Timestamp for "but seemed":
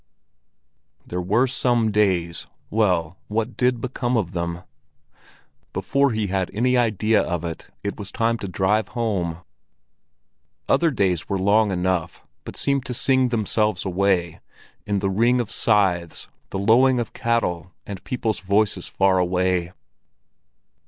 12.45-12.83